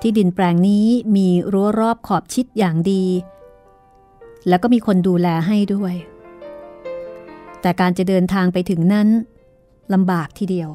[0.00, 3.04] ที่ดินแปลงนี้มีรั้วรอบขอบชิดอย่างดี
[4.48, 5.94] แล้วก็มีคนดูแลให้ด้วย
[7.60, 9.08] แต่การจะเดินทางไปถึงนั้น
[9.92, 10.70] ลำบากทีเดียว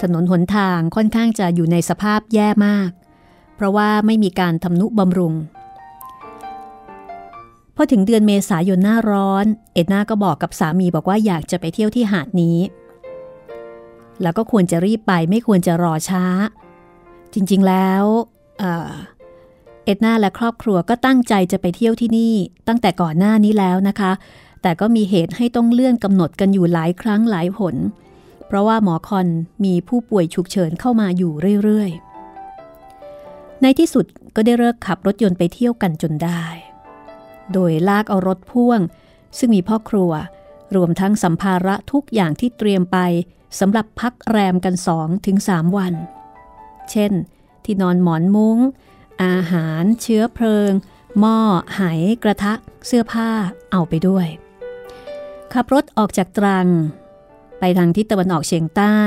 [0.00, 2.90] ถนนหนทางค่อนข้างจะอยู่ในสภาพแย่มาก
[3.56, 5.34] เพราะว่าไม่มีการทำนุบำรุง
[7.76, 12.58] พอถึงเดือนเมษายนหน้าร้อน เอ็ดนาก็บอกกับสามีบอกว่าอยากจะไปเที่ยวที่หาดนี้
[14.22, 16.24] แล้วก็ควรจะรีบไปไม่ควรจะรอช้า
[17.34, 18.04] จริงๆแล้ว
[19.84, 22.34] เอ็ดนาและครอบครัวก็ตั้งใจจะไปเที่ยวที่นี่
[22.68, 24.12] ตั้งแต่ก่อนหน้านี้แล้วนะคะ
[24.62, 27.76] แต่ก็มีเหตุให้ต้องเลื่อนกำหนดกันอยู่หลายครั้งหลายหน
[28.46, 29.28] เพราะว่าหมอคอน
[29.64, 34.04] มีผู้ป่วยฉุกเฉินเข้ามาอยู่เรื่อยๆ ในที่สุด
[34.36, 36.44] ก็ได้เลิกขับรถยนต์ไปเที่ยวกันจนได้
[37.52, 38.80] โดยลากเอารถพ่วง
[39.38, 40.12] ซึ่งมีพ่อครัว
[40.76, 42.98] รวมทั้งสัมภาระทุกอย่างที่เตรียมไป
[43.58, 45.94] สำหรับพักแรมกันสองถึงสามวัน
[46.90, 47.12] เช่น
[47.64, 48.58] ที่นอนหมอนมุง้ง
[49.24, 50.72] อาหาร เชื้อเพลิง
[51.20, 51.38] หม้อ
[51.74, 51.80] ไห
[52.22, 52.54] กระทะ
[52.86, 53.30] เสื้อผ้า
[53.70, 54.26] เอาไปด้วย
[55.52, 56.68] ขับรถออกจากตรัง
[57.58, 58.98] ไปทางทิศตะวันออกเฉียงใต้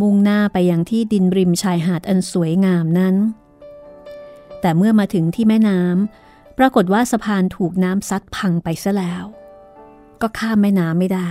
[0.00, 3.14] มุ่งหน้าไปยังที่ดินริมชายหาดอันสวยงามนั้น
[4.60, 9.24] แต่เมื่อมาถึงที่แม่น้ำปรากฏว่าสะพานถูกน้ำซัดพังไปซะแล้ว
[10.22, 11.30] ก็ข้ามแม่น้ำไม่ได้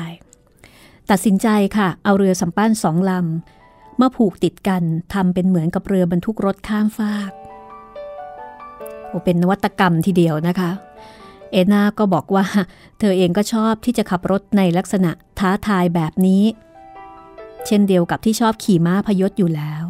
[1.10, 1.48] ตัดสินใจ
[1.78, 7.32] ค่ะเอาเรือสำปั้นสองลำมาผูกติดกันทำเป็นเหมือนกับเรือบรรทุกรถข้ามฟาก
[9.08, 10.72] โอเป็นนวัตกรรมทีเดียวนะคะ
[11.52, 12.46] เอนาก็บอกว่า
[13.00, 16.44] เธอเองก็ชอบที่จะขับรถในลักษณะท้าทายแบบนี้
[17.66, 19.84] เช่นเดียวกับที่ชอบขี่ม้าพยศอยู่แล้ว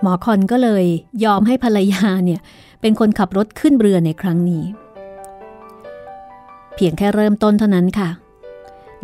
[0.00, 0.84] หมอคอนก็เลย
[1.24, 2.40] ยอมให้ภรรยาเนี่ย
[2.80, 4.64] เป็นคนขับรถขึ้นเรือในครั้งนี้
[6.76, 8.08] เพียงแค่เริ่มต้นเท่านั้นค่ะ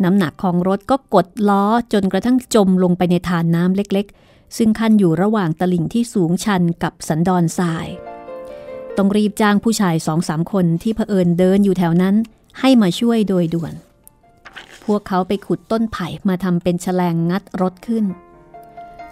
[0.03, 7.87] น้ำหนักของรถก็กดล้อจนกระทั่งจมลงไปในทานน้ำเล็กๆ ซึ่งขั้นอยู่ระหว่างตลิ่งที่สูงชันกับสันดอนทราย
[8.97, 12.15] ต้องรีบจ้างผู้ชายสองสามคนที่เผอิญเดินอยู่แถวนั้น
[12.59, 13.73] ให้มาช่วยโดยด่วน
[14.85, 18.05] พวกเขาไปขุดต้นไผ่มาทำเป็นแฉลงงัดรถขึ้น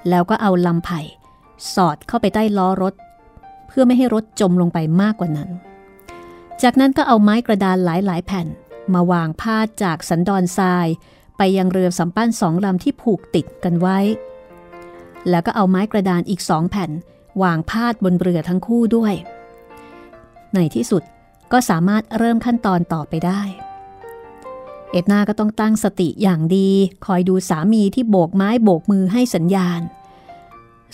[0.10, 1.00] แล้วก็เอาลำไผ่
[1.74, 2.94] สอดเข้าไปใต้ล้อรถ
[3.68, 5.50] เพื่อไม่ให้รถจมลงไปมากกว่านั้น
[6.64, 8.48] จากนั้นก็เอาไม้กระดานหลายๆ แผ่น
[8.94, 10.88] มาวางพาดจากสันดอนทราย
[11.38, 14.00] ไปยังเรือสำปั้นสองลำที่ผูกติดกันไว้
[15.30, 16.92] แล้วก็เอาไม้กระดานอีกสองแผ่น
[17.44, 19.14] วางพาดบนเรือทั้งคู่ด้วย
[20.54, 21.04] ในที่สุด
[21.52, 23.42] ก็สามารถเริ่มขั้นตอนต่อไปได้
[24.92, 26.70] เอ็ดนาก็ต้องตั้งสติอย่างดี
[27.06, 29.82] คอยดูสามีที่โบกไม้โบกมือให้สัญญาณ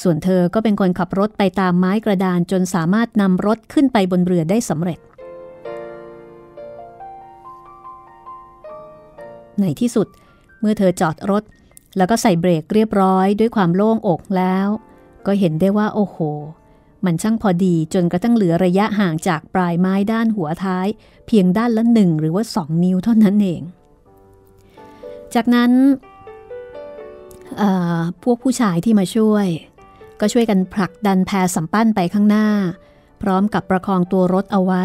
[0.04, 5.00] ส่วนเธอก็เป็นคนขับรถไปตามไม้กระดานจนสามารถนำรถขึ้นไปบนเรือได้สำเร็จ
[9.62, 10.08] ในที่สุด
[10.60, 11.44] เมื่อเธอจอดรถ
[11.98, 14.68] แล้วก็ใส่เบรกเรียบร้อยด้วยความโล่งอกแล้ว
[15.26, 16.18] ก็เห็นได้ว่าโอ้โห
[17.06, 20.88] มันช่างพอดีจนกระทั่งเหลือระยะห่างจากปลายไม้ด้านหัวท้าย
[21.28, 23.62] เพียงด้านละหนึ่งหรือว่าสองนิ้วเท่านั้นเอง
[25.36, 25.72] จากนั้น
[28.24, 29.48] พวกผู้ชายที่มาช่วย
[30.20, 32.48] ก็ช่วยกันผลักดันแพสัมปั้นไปข้างหน้า
[33.22, 34.84] พร้อมกับประคองตัวรถเอาไว้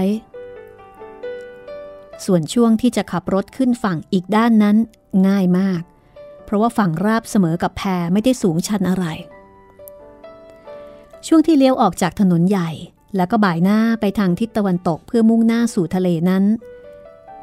[2.24, 4.76] ส่วนช่วงที่จะขับรถขึ้นฝั่งอีกด้านนั้น
[5.28, 5.82] ง่ายมาก
[6.44, 7.82] เพราะว่าฝั่งราบเสมอกับแพ
[8.12, 9.06] ไม่ได้สูงชันอะไร
[11.26, 12.70] ช่วงที่เลี้ยวออกจากถนนใหญ่
[13.16, 16.44] แล้วก็บ่ายหน้าไปทางทิศตะวันตกเพื่อมุ่งหน้าสู่ทะเลนั้น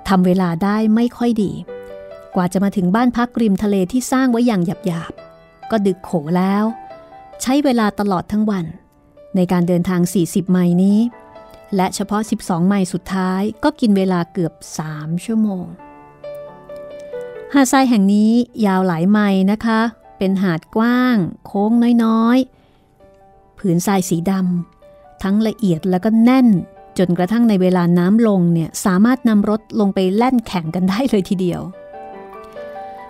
[0.07, 1.51] ทำเวลาได้ไม่ค่อยดี
[2.35, 6.63] กว่าจะมาถึงบ้านพักริมทะเลที่สร้างไว้อย่างหยาบๆ ก็ดึกโขแล้ว
[7.41, 8.65] ใช้เวลาตลอดทั้งวัน
[9.35, 10.99] ในการเดินทาง 40 ไมล์นี้
[11.75, 14.53] และเฉพาะ 12 ไมล์สุดท้ายก็กินเวลาเกือบ
[14.89, 15.65] 3 ชั่วโมง
[17.53, 18.31] หาดทรายแห่งนี้
[18.65, 19.81] ยาวหลายไมล์นะคะ
[20.17, 21.71] เป็นหาดกว้าง โค้ง
[22.03, 26.47] น้อยๆ ผืนทรายสีดำทั้งละเอียดแล้วก็แน่น
[26.97, 31.61] จนกระทั่งในเวลาน้ำลงเนี่ยสามารถนำรถลงไปแล่นแข่งกันได้เลยทีเดียว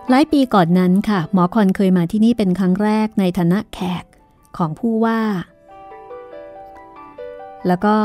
[0.10, 4.04] หลายปีก่อนนั้นค่ะ หมอคอนเคยมาที่นี่เป็นครั้งแรกในฐานะแขก
[4.58, 5.22] ของผู้ว่า
[7.68, 7.96] แล้วก็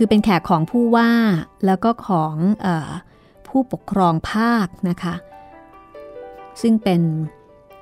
[0.00, 1.10] คือเป็นแขกของผู้ว่า
[1.66, 2.34] แล้วก็ของ
[2.66, 2.68] อ
[3.48, 5.14] ผู้ปกครองภาคนะคะ
[6.60, 7.00] ซึ่งเป็น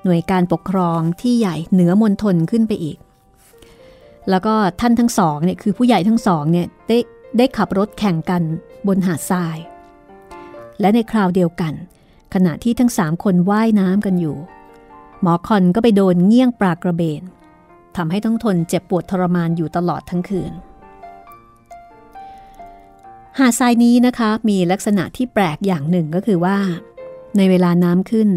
[0.04, 2.98] หน่วยการปกครองที่ใหญ่เหนือมณฑลขึ้นไปอีก
[4.30, 6.98] แล้วก็ท่านทั้งสองเนี่ยคือผู้ใหญ่ทั้งสองเนี่ยได้
[7.38, 8.42] ได้ขับรถแข่งกัน
[8.86, 9.58] บนหาดทราย
[10.80, 11.72] และในคราวเดียวกัน
[12.34, 14.36] ขณะที่ทั้งสามคนว่ายน้ำกันอยู่
[15.20, 17.22] หมอคอนก็ไปโดนเงี้ยงปลากระเบน
[17.96, 20.52] ทำให้ต้องทนเจ็บปวดทรมานอยู่ตลอดทั้งคืน
[23.38, 26.58] หาดทรายนี้นะคะมีลักษณะที่แปลกอย่างหนึ่งก็คือว่า
[27.36, 28.28] ในเวลาน้ำขึ้น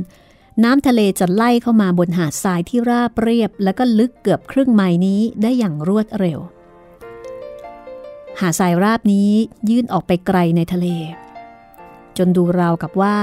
[0.64, 6.40] น้ำทะเลจะไล่เข้ามาบนหาดทรายที่ราบเรียบ แล้วก็ลึกเกือบครึ่งไมล์นี้ได้อย่างรวดเร็ว
[8.40, 9.30] หาดทรายราบนี้
[9.70, 10.88] ยื่นออกไปไกลในทะเล
[12.18, 13.18] จนดูราวกับว่า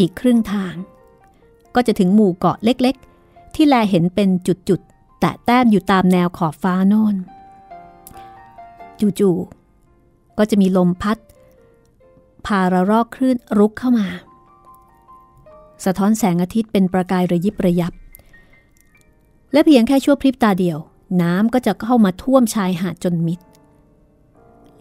[0.00, 0.74] อีกครึ่งทาง
[1.74, 7.16] ก็จะถึงหมู่เกาะเล็กๆ ที่แลเห็นเป็นจุดๆแตะแต้มอยู่ตามแนวขอบฟ้าโน่น
[9.20, 9.61] จู่ๆ
[10.38, 11.18] ก็จะมีลมพัด
[12.46, 14.06] พาระรอกคลื่นรุกเข้ามา
[15.84, 17.92] สะท้อนแสงอาทิตย์เป็นประกายระยิบระยับ
[19.52, 20.78] และเพียงแค่ชั่วพริบตาเดียว
[21.22, 23.40] น้ำก็จะเข้ามาท่วมชายหาดจนมิด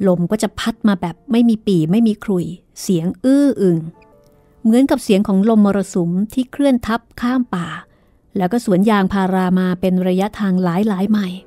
[0.07, 2.45] ลมก็จะพัดมาแบบไม่มีปีไม่มีครุย
[2.81, 3.79] เสียงอื้ออึง
[4.63, 7.67] เหมือนกับเสียงของลมมรสุมที่เคลื่อนทับข้ามป่า
[8.37, 11.39] แล้วก็สวนยางพารามาเป็นระยะทางหลายหลายไมล์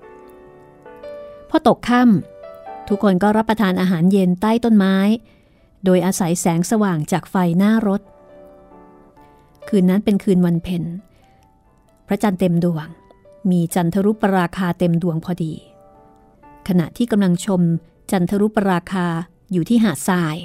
[1.49, 2.34] พอตกค่ำ
[2.89, 4.97] ทุกคนก็รับประทานอาหารเย็นใต้ต้นไม้
[5.85, 8.01] โดยอาศัยแสงสว่างจากไฟหน้ารถ
[9.69, 10.83] คืนนั้นเป็นคืนวันเพ็ญ
[12.07, 12.87] พระจันทร์เต็มดวง
[13.51, 15.55] มีจันทรุปราคาเต็มดวงพอดี
[16.69, 17.61] ขณะที่กำลังชม
[18.11, 19.07] จันทรุปราคา
[19.53, 20.37] อยู่ที่หาดทราย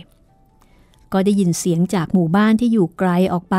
[1.13, 3.58] ก็ได้ยินเสียงจากหมู่บ้านที่อยู่ไกลออกไป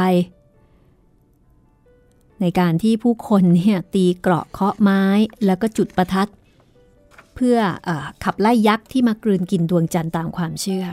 [2.41, 5.03] ในการที่ผู้คนเนี่ยตีเกราะเคาะไม้
[5.45, 6.31] แล้วก็จุดประทัด
[7.41, 7.91] พื่ออ
[8.25, 10.85] ขับไล่ยักษ์ที่มากลืนกินดวงจันทร์ตามความเชื่อ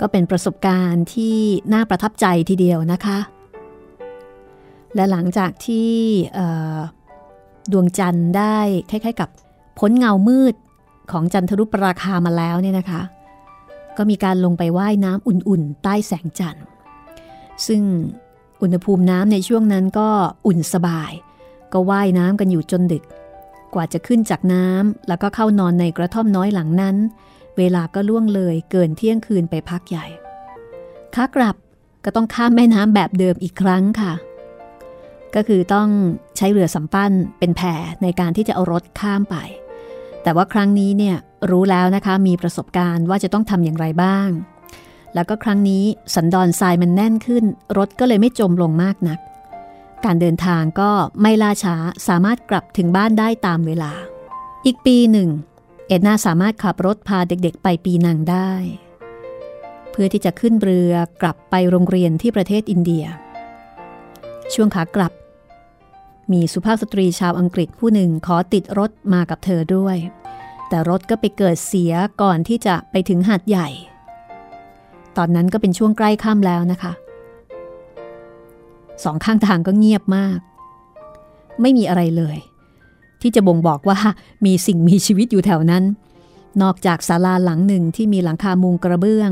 [0.00, 1.36] ก็เป็นประสบการณ์ที่
[1.72, 3.18] น่าประทับใจทีเดียวนะคะ
[4.94, 5.92] และหลังจากที่
[7.72, 8.58] ดวงจันทร์ได้
[8.90, 9.28] คล้ายๆกับ
[9.78, 10.54] พ้นเงามืด
[11.12, 13.02] ของจันทรุปราคามาแล้วเนี่ยนะคะ
[13.96, 16.64] ก็มีการลงไปไว่ายน้ำอุ่นๆ ใต้แสงจันทร์
[17.66, 17.82] ซึ่ง
[18.62, 20.08] อุณหภูมิน้ำในช่วงนั้นก็
[20.46, 21.12] อุ่นสบาย
[21.72, 23.04] ก็ว่ายน้ำกันอยู่จนดึก
[23.74, 26.96] กว่าจะขึ้นจากน้ำแล้วก็เข้านอนในกระท่อมน้อยหลังนั้น
[27.56, 30.06] เวลาก็ล่วงเลยเกินเที่ยงคืนไปพักใหญ่
[31.14, 31.56] ขากลับ
[32.04, 34.12] ก็ต้องข้ามแม่น้ำแบบเดิมอีกครั้งค่ะ
[35.34, 35.88] ก็คือต้อง
[36.36, 37.60] ใช้เรือสำปั้นเป็นแพ
[38.02, 39.36] ในการที่จะเอารถข้ามไป
[40.22, 41.16] แต่ว่าครั้งนี้เนี่ย
[41.50, 44.28] รู้แล้วนะคะมีประสบการณ์ว่าจะต้องทำอย่างไรบ้าง
[45.14, 47.44] แล้วก็ครั้งนี้สันดอนทรายมันแน่นขึ้น
[47.78, 49.18] รถก็เลยไม่จมลงมากนัก
[50.04, 50.90] การเดินทางก็
[51.22, 51.74] ไม่ล่าช้า
[52.08, 53.92] สามารถกลับถึงบ้านได้ตามเวลา
[54.66, 55.30] อีกปีหนึ่ง
[55.88, 58.50] เอ็ดนาสามารถขับรถพาเด็กๆ ไปปีนังได้
[59.90, 63.04] เพื่อที่จะขึ้นเรือกลับไปโรงเรียนที่ประเทศอินเดีย
[64.54, 65.12] ช่วงขากลับ
[66.32, 69.96] มีสุภาพสตรีชาวอังกฤษผู้หนึ่งขอติดรถมากับเธอด้วย
[70.68, 73.68] แต่รถก็ไปเกิดเสียก่อนที่จะไปถึงหาดใหญ่
[75.16, 76.92] ตอนนั้นก็เป็นช่วงใกล้ค่ำแล้วนะคะ
[79.04, 80.38] สองข้างทางก็เงียบมาก
[81.60, 82.36] ไม่มีอะไรเลย
[83.20, 83.98] ที่จะบ่งบอกว่า
[84.46, 85.84] มีสิ่งมีชีวิตอยู่แถวนั้น
[86.62, 89.30] นอกจากศาลาหลังหนึ่งที่มีหลังคามุงกระเบื้อง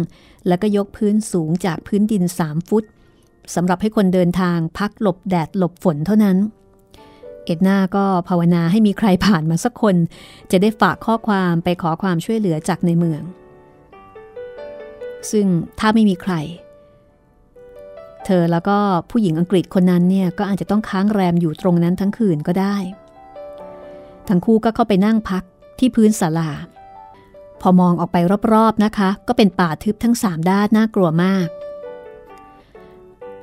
[0.49, 2.85] แล้วก็ยกพื้นสูงจากพื้นดินสามฟุต
[3.55, 6.37] สำหรับให้คนเดินทางพักหลบแดดหลบฝนเท่านั้น
[7.45, 9.97] เอ็ดนาก็ภาวนาให้มีใครผ่านมาสักคน
[10.51, 13.23] จะได้ฝากข้อความไปขอความช่วยเหลือจากในเมือง
[15.31, 15.47] ซึ่ง
[15.79, 16.35] ถ้าไม่มีใคร
[18.33, 18.79] เธอแล้วก็
[19.11, 22.77] ผู้หญิงอังกฤษคนนั้นเนี่ยก็อาจจะต้องค้างแรมอยู่ตรงนั้นทั้งคืนก็ได้
[24.29, 25.43] ทั้งคู่ก็เข้าไปนั่งพัก
[25.79, 26.51] ที่พื้นศาลา
[27.61, 28.17] พอมองออกไป
[28.53, 31.49] รอบๆนะคะ ก็เป็นป่าทึบทั้งสามด้านน่ากลัวมาก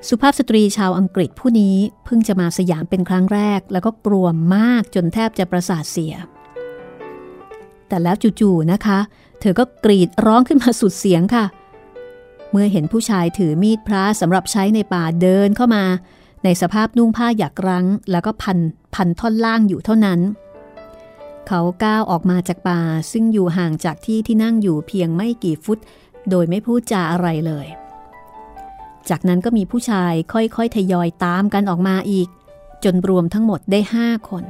[0.07, 6.13] สุภาพสตรีชาวอังกฤษผู้นี้เพิ่งจะมาสยามเป็นครั้งแรก แล้วก็กลัวมากจนแทบจะประสาทเสีย
[7.87, 8.99] แต่แล้วจู่ๆนะคะ
[9.39, 11.45] เธอก็กรีดร้องขึ้นมาสุดเสียงค่ะ
[12.51, 15.83] เมื่อเห็นผู้ชายถือมีดพระสำหรับใช้ในป่าเดินเข้ามา
[16.43, 18.59] ในสภาพนุ่งผ้าหยักรั้ง แล้วก็พัน
[18.95, 20.19] พันท่อนล่างอยู่เท่านั้น
[21.47, 22.81] เขาก้าวออกมาจากป่า
[23.11, 25.79] ซึ่งอยู่ห่างจากที่ที่นั่งอยู่เพียงไม่กี่ฟุต
[26.29, 27.67] โดยไม่พูดจาอะไรเลย
[29.09, 32.27] จากนั้นก็มีผู้ชายค่อยๆทยอยตามกันออกมาอีก
[32.83, 34.43] จนรวมทั้งหมดได้ห้าคน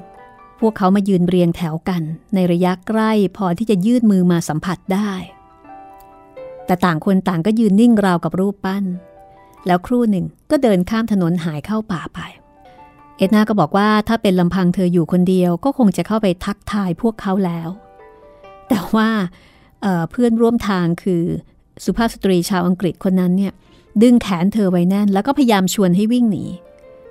[0.60, 2.02] พวกเขามายืนเรียงแถวกัน
[2.34, 5.12] ในระยะใกล้พอที่จะยื่นมือมาสัมผัสได้
[6.68, 8.86] แต่ต่างคนต่างก็ยืนนิ่งราวกับรูปปั้น
[9.68, 12.20] แล้วครู่หนึ่งก็เดินข้ามถนนหายเข้าป่าไป
[13.18, 17.70] เอ็ดนาก็บอกว่าถ้าเป็นลำพังเธออยู่คนเดียวก็คงจะเข้าไปทักทายพวกเขาแล้ว
[18.70, 19.10] แต่ว่า
[19.82, 21.24] เเพื่อนร่วมทางคือ
[21.84, 23.54] สุภาพสตรีชาวอังกฤษคนนั้นเนี่ย
[24.02, 26.46] ดึงแขนเธอไว้แน่น แล้วก็พยายามชวนให้วิ่งหนี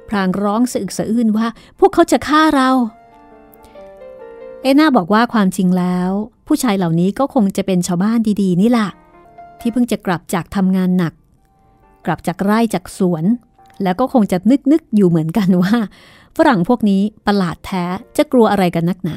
[0.09, 1.47] พรางร้องสะอึกสะอื้นว่า
[1.79, 2.71] พวกเขาจะฆ่าเรา
[4.63, 6.11] เอ็นาบอกว่าความจริงแล้ว
[6.47, 8.91] ผู้ชายเหล่านี้ก็คงจะเป็นชาวบ้านดีๆ นี่แหละ
[9.61, 11.13] ที่เพิ่งจะกลับจากทำงานหนัก
[12.07, 13.25] กลับจากไร่จากสวน
[13.83, 15.77] แล้วก็คงจะนึกนึกอยู่เหมือนกันว่า
[16.37, 17.85] ฝรั่งพวกนี้ประหลาดแท้
[18.17, 19.17] จะกลัวอะไรกันนักหนา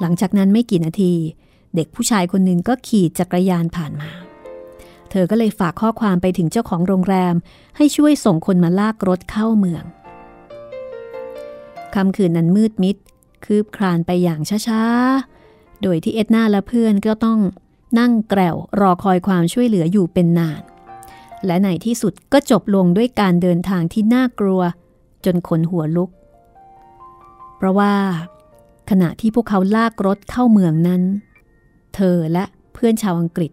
[0.00, 1.12] หลังจากนั้นไม่กี่นาที
[1.74, 4.10] เด็กผู้ชายคนหนึ่งก็ขี่จักรยานผ่านมา
[5.10, 7.34] เธอก็เลยฝากข้อความไปถึงเจ้าของโรงแรม
[7.76, 9.84] ให้ช่วยส่งคนมาลากรถเข้าเมือง
[11.94, 12.96] ค่ำคืนนั้นมืดมิด
[13.44, 17.38] คืบคลานไปอย่างช้าๆ โดยที่เอ็ดนาและเพื่อนก็ต้อง
[17.98, 20.62] นั่งแกลวรอคอยความช่วยเหลืออยู่เป็นนาน
[21.46, 24.60] และในที่สุดก็จบลงด้วยการเดินทางที่น่ากลัว
[25.24, 26.10] จนขนหัวลุก
[27.56, 27.94] เพราะว่า
[28.90, 31.02] ขณะที่พวกเขาลากรถเข้าเมืองนั้น
[31.94, 33.52] เธอและเพื่อนชาวอังกฤษ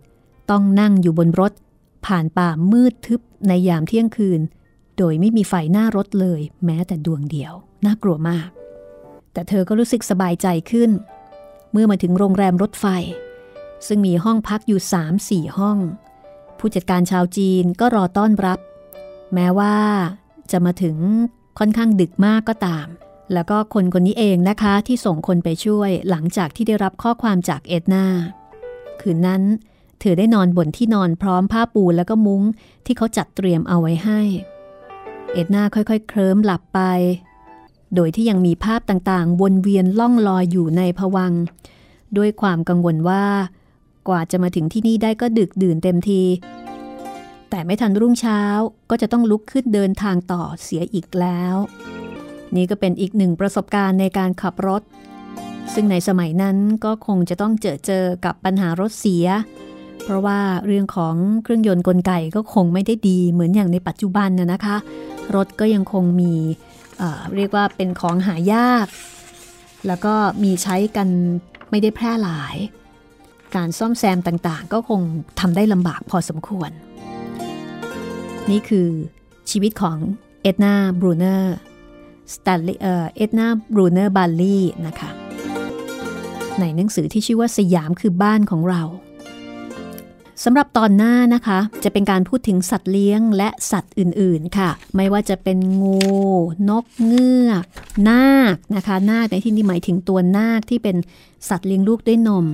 [0.52, 1.52] ต้องนั่งอยู่บนรถ
[2.06, 4.42] ผ่านป่ามืดทึบในยามเที่ยงคืน
[4.98, 7.54] โดยไม่มีไฟหน้ารถเลย แม้แต่ดวงเดียว
[7.86, 8.50] น่ากลัวมาก
[9.34, 10.92] แต่เธอก็รู้สึกสบายใจขึ้น
[11.72, 12.86] เมื่อมาถึงโรงแรมรถไฟ
[13.88, 15.78] ซึ่งมีห้องพักอยู่สามสี่ห้อง
[16.60, 18.60] ผู้จัดการชาวจีนก็รอต้อนรับ
[19.34, 19.76] แม้ว่า
[20.52, 20.98] จะมาถึง
[21.60, 22.88] ค่อนข้างดึกมากก็ตาม
[23.34, 28.06] แล้วก็คนคนนี้เองนะคะที่ส่งคนไปช่วยหลังจากที่ได้รับข้อความจากเอ็ดนา
[29.02, 29.44] คืนนั้น
[30.00, 32.44] เธอได้นอนบนที่นอนพร้อมผ้าปูแล้วก็มุ้ง
[32.86, 34.22] ที่เขาจัดเตรียมเอาไว้ให้
[35.34, 36.80] เอ็ดนาค่อยๆ เคลิ้มหลับไป
[37.96, 41.34] โดยที่ยังมีภาพต่างๆ วนเวียนล่องลอยอยู่ในผวัง
[42.18, 43.26] ด้วยความกังวลว่า
[44.08, 46.22] กว่าจะมาถึงที่นี่ได้ก็ดึกดื่นเต็มที
[47.50, 48.42] แต่ไม่ทันรุ่งเช้า
[48.90, 51.56] ก็จะต้องลุกขึ้นเดินทางต่อเสียอีกแล้ว
[52.56, 54.82] นี่ก็เป็นอีกหนึ่งประสบการณ์ในการขับรถ
[55.74, 59.28] ซึ่งในสมัยนั้นก็คงจะต้องเจอเจอกับปัญหารถเสีย
[60.04, 64.78] เพราะว่าเรื่องของเครื่องยนต์กลไกก็คงไม่ได้ดีเหมือนอย่างในปัจจุบันนะนะคะ
[65.36, 66.34] รถก็ยังคงมี
[66.98, 68.88] เเรียกว่าเป็นของหายาก
[69.88, 71.08] แล้วก็มีใช้กัน
[71.70, 72.56] ไม่ได้แพร่หลาย
[73.56, 75.02] การซ่อมแซมต่างๆ ก็คง
[75.40, 76.72] ทำได้ลำบากพอสมควร
[78.52, 78.88] นี่คือ
[79.52, 79.98] ชีวิตของ
[80.42, 81.56] เอ็ดนาบรูเนอร์
[82.36, 82.76] สแตนลี
[83.16, 85.10] เอ็ดนาบรูเนอร์บาลลี่นะคะ
[86.60, 88.84] ในหนังสือที่ชื่อว่าสยามคือบ้านของเรา
[90.44, 96.00] สำหรับตอนหน้านะคะ จะเป็นการพูดถึงสัตว์เลี้ยงและสัตว์อื่นๆค่ะ ไม่ว่าจะเป็นงู
[96.70, 97.66] นกเงือก
[98.10, 100.96] นากนะคะ นากในที่นี้หมายถึงตัวนากที่เป็น
[101.50, 102.46] สัตว์เลี้ยงลูกด้วยนม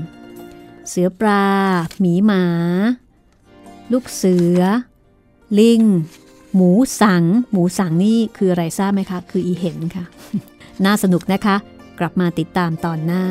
[0.89, 1.45] เสือปลา
[1.99, 2.43] หมีหมา
[3.91, 4.59] ลูกเสือ
[5.59, 5.83] ลิง
[6.55, 6.71] หมู
[7.01, 10.05] สัง หมูสังนี่คืออะไรทราบไหมคะ คืออีเห็นค่ะ
[10.85, 11.55] น่าสนุกนะคะ
[11.99, 13.25] กลับมาติดตามตอนหน้า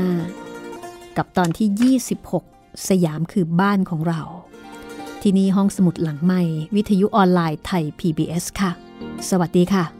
[1.17, 1.99] กับตอนที่
[2.39, 4.21] 26 สยามคือบ้านของเรา
[5.23, 6.43] ที่นี่ห้องสมุดหลังใหม่
[6.77, 8.71] วิทยุออนไลน์ไทย PBS ค่ะ
[9.31, 10.00] สวัสดีค่ะ